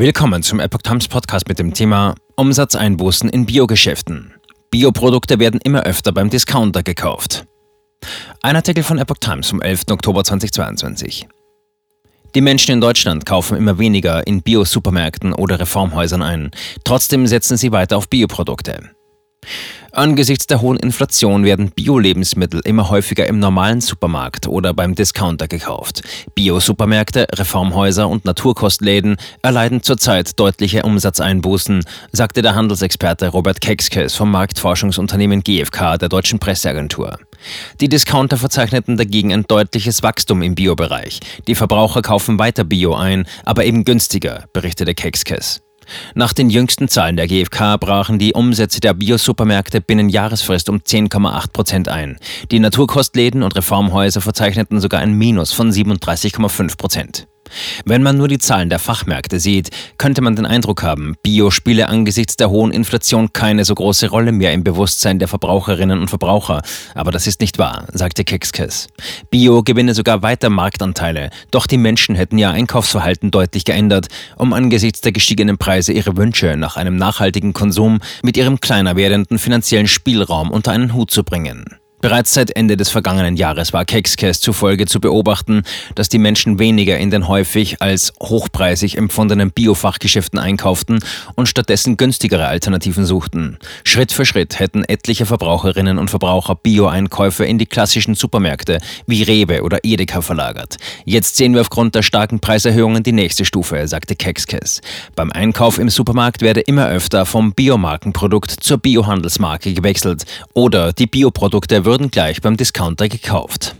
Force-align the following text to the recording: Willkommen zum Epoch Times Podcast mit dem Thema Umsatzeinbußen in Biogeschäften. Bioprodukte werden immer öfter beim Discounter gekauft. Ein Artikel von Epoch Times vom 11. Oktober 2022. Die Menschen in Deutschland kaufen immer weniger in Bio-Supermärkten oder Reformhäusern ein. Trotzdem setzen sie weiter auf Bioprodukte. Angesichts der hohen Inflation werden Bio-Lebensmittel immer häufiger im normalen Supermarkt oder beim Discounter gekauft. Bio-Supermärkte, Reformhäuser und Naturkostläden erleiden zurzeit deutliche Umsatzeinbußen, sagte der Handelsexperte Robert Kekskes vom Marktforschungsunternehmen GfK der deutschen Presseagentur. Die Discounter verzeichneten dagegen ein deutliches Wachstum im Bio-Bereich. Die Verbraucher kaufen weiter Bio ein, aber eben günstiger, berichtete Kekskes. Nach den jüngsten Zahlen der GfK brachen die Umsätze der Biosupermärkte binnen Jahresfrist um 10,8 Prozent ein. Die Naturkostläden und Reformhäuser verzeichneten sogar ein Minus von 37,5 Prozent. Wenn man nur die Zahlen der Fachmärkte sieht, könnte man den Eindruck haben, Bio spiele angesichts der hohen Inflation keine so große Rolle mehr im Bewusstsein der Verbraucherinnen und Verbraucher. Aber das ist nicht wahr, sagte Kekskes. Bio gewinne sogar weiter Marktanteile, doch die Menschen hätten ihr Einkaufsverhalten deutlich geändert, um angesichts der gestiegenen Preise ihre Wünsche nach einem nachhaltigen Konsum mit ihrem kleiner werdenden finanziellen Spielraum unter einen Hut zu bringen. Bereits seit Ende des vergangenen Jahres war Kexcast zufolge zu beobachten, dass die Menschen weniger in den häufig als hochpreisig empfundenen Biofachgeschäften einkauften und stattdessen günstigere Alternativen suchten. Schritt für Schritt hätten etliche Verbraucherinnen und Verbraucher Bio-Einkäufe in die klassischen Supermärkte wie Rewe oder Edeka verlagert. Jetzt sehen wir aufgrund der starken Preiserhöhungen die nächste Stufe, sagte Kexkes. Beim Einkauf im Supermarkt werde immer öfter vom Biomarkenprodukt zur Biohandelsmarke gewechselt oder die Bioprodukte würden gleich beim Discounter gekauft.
Willkommen 0.00 0.44
zum 0.44 0.60
Epoch 0.60 0.82
Times 0.82 1.08
Podcast 1.08 1.48
mit 1.48 1.58
dem 1.58 1.74
Thema 1.74 2.14
Umsatzeinbußen 2.36 3.28
in 3.30 3.46
Biogeschäften. 3.46 4.32
Bioprodukte 4.70 5.40
werden 5.40 5.58
immer 5.64 5.82
öfter 5.82 6.12
beim 6.12 6.30
Discounter 6.30 6.84
gekauft. 6.84 7.46
Ein 8.40 8.54
Artikel 8.54 8.84
von 8.84 8.98
Epoch 8.98 9.16
Times 9.18 9.48
vom 9.48 9.60
11. 9.60 9.86
Oktober 9.90 10.22
2022. 10.22 11.26
Die 12.32 12.40
Menschen 12.40 12.74
in 12.74 12.80
Deutschland 12.80 13.26
kaufen 13.26 13.58
immer 13.58 13.80
weniger 13.80 14.24
in 14.24 14.40
Bio-Supermärkten 14.40 15.32
oder 15.32 15.58
Reformhäusern 15.58 16.22
ein. 16.22 16.52
Trotzdem 16.84 17.26
setzen 17.26 17.56
sie 17.56 17.72
weiter 17.72 17.96
auf 17.96 18.08
Bioprodukte. 18.08 18.90
Angesichts 19.92 20.46
der 20.46 20.60
hohen 20.60 20.78
Inflation 20.78 21.44
werden 21.44 21.70
Bio-Lebensmittel 21.70 22.60
immer 22.64 22.90
häufiger 22.90 23.26
im 23.26 23.38
normalen 23.38 23.80
Supermarkt 23.80 24.46
oder 24.46 24.74
beim 24.74 24.94
Discounter 24.94 25.48
gekauft. 25.48 26.02
Bio-Supermärkte, 26.34 27.26
Reformhäuser 27.32 28.08
und 28.08 28.24
Naturkostläden 28.24 29.16
erleiden 29.42 29.82
zurzeit 29.82 30.38
deutliche 30.38 30.82
Umsatzeinbußen, 30.82 31.84
sagte 32.12 32.42
der 32.42 32.54
Handelsexperte 32.54 33.28
Robert 33.28 33.60
Kekskes 33.60 34.14
vom 34.14 34.30
Marktforschungsunternehmen 34.30 35.42
GfK 35.42 35.96
der 35.98 36.08
deutschen 36.08 36.38
Presseagentur. 36.38 37.18
Die 37.80 37.88
Discounter 37.88 38.36
verzeichneten 38.36 38.96
dagegen 38.96 39.32
ein 39.32 39.44
deutliches 39.44 40.02
Wachstum 40.02 40.42
im 40.42 40.54
Bio-Bereich. 40.54 41.20
Die 41.46 41.54
Verbraucher 41.54 42.02
kaufen 42.02 42.38
weiter 42.38 42.64
Bio 42.64 42.94
ein, 42.94 43.26
aber 43.44 43.64
eben 43.64 43.84
günstiger, 43.84 44.44
berichtete 44.52 44.94
Kekskes. 44.94 45.62
Nach 46.14 46.32
den 46.32 46.50
jüngsten 46.50 46.88
Zahlen 46.88 47.16
der 47.16 47.26
GfK 47.26 47.76
brachen 47.78 48.18
die 48.18 48.32
Umsätze 48.32 48.80
der 48.80 48.94
Biosupermärkte 48.94 49.80
binnen 49.80 50.08
Jahresfrist 50.08 50.68
um 50.68 50.78
10,8 50.78 51.52
Prozent 51.52 51.88
ein. 51.88 52.18
Die 52.50 52.60
Naturkostläden 52.60 53.42
und 53.42 53.56
Reformhäuser 53.56 54.20
verzeichneten 54.20 54.80
sogar 54.80 55.00
ein 55.00 55.12
Minus 55.12 55.52
von 55.52 55.70
37,5 55.70 56.76
Prozent. 56.76 57.28
Wenn 57.84 58.02
man 58.02 58.16
nur 58.16 58.28
die 58.28 58.38
Zahlen 58.38 58.70
der 58.70 58.78
Fachmärkte 58.78 59.40
sieht, 59.40 59.70
könnte 59.98 60.20
man 60.20 60.36
den 60.36 60.46
Eindruck 60.46 60.82
haben, 60.82 61.14
Bio 61.22 61.50
spiele 61.50 61.88
angesichts 61.88 62.36
der 62.36 62.50
hohen 62.50 62.72
Inflation 62.72 63.32
keine 63.32 63.64
so 63.64 63.74
große 63.74 64.08
Rolle 64.08 64.32
mehr 64.32 64.52
im 64.52 64.64
Bewusstsein 64.64 65.18
der 65.18 65.28
Verbraucherinnen 65.28 66.00
und 66.00 66.08
Verbraucher. 66.08 66.62
Aber 66.94 67.10
das 67.10 67.26
ist 67.26 67.40
nicht 67.40 67.58
wahr, 67.58 67.86
sagte 67.92 68.24
Kekskes. 68.24 68.88
Bio 69.30 69.62
gewinne 69.62 69.94
sogar 69.94 70.22
weiter 70.22 70.50
Marktanteile, 70.50 71.30
doch 71.50 71.66
die 71.66 71.78
Menschen 71.78 72.14
hätten 72.14 72.38
ihr 72.38 72.50
Einkaufsverhalten 72.50 73.30
deutlich 73.30 73.64
geändert, 73.64 74.08
um 74.36 74.52
angesichts 74.52 75.00
der 75.00 75.12
gestiegenen 75.12 75.58
Preise 75.58 75.92
ihre 75.92 76.16
Wünsche 76.16 76.56
nach 76.56 76.76
einem 76.76 76.96
nachhaltigen 76.96 77.52
Konsum 77.52 78.00
mit 78.22 78.36
ihrem 78.36 78.60
kleiner 78.60 78.96
werdenden 78.96 79.38
finanziellen 79.38 79.88
Spielraum 79.88 80.50
unter 80.50 80.72
einen 80.72 80.94
Hut 80.94 81.10
zu 81.10 81.24
bringen. 81.24 81.78
Bereits 82.00 82.32
seit 82.32 82.54
Ende 82.54 82.76
des 82.76 82.90
vergangenen 82.90 83.36
Jahres 83.36 83.72
war 83.72 83.84
Kexcast 83.84 84.42
zufolge 84.42 84.86
zu 84.86 85.00
beobachten, 85.00 85.64
dass 85.96 86.08
die 86.08 86.18
Menschen 86.18 86.60
weniger 86.60 86.96
in 86.96 87.10
den 87.10 87.26
häufig 87.26 87.82
als 87.82 88.12
hochpreisig 88.20 88.96
empfundenen 88.96 89.50
Biofachgeschäften 89.50 90.38
einkauften 90.38 91.00
und 91.34 91.48
stattdessen 91.48 91.96
günstigere 91.96 92.46
Alternativen 92.46 93.04
suchten. 93.04 93.58
Schritt 93.82 94.12
für 94.12 94.24
Schritt 94.24 94.60
hätten 94.60 94.84
etliche 94.84 95.26
Verbraucherinnen 95.26 95.98
und 95.98 96.08
Verbraucher 96.08 96.54
Bio-Einkäufe 96.54 97.44
in 97.44 97.58
die 97.58 97.66
klassischen 97.66 98.14
Supermärkte 98.14 98.78
wie 99.06 99.24
Rewe 99.24 99.64
oder 99.64 99.80
Edeka 99.82 100.20
verlagert. 100.20 100.76
Jetzt 101.04 101.36
sehen 101.36 101.54
wir 101.54 101.62
aufgrund 101.62 101.96
der 101.96 102.02
starken 102.02 102.38
Preiserhöhungen 102.38 103.02
die 103.02 103.12
nächste 103.12 103.44
Stufe, 103.44 103.88
sagte 103.88 104.14
Kexkes. 104.14 104.82
Beim 105.16 105.32
Einkauf 105.32 105.78
im 105.78 105.88
Supermarkt 105.88 106.42
werde 106.42 106.60
immer 106.60 106.88
öfter 106.88 107.26
vom 107.26 107.54
Biomarkenprodukt 107.54 108.52
zur 108.52 108.78
Biohandelsmarke 108.78 109.72
gewechselt 109.72 110.26
oder 110.54 110.92
die 110.92 111.08
Bioprodukte 111.08 111.87
würden 111.88 112.10
gleich 112.10 112.42
beim 112.42 112.58
Discounter 112.58 113.08
gekauft. 113.08 113.74